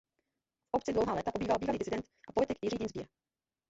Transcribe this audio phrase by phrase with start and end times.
[0.65, 3.07] V obci dlouhá léta pobýval bývalý disident a politik Jiří Dienstbier.